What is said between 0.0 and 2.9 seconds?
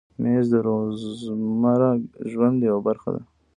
مېز د روزمره ژوند یوه